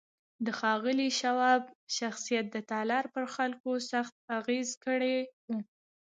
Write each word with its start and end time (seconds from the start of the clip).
د 0.45 0.47
ښاغلي 0.59 1.09
شواب 1.21 1.61
شخصيت 1.97 2.45
د 2.51 2.57
تالار 2.71 3.05
پر 3.15 3.25
خلکو 3.35 3.71
سخت 3.91 4.13
اغېز 4.39 4.69
کړی 4.85 5.17
و. 5.49 5.55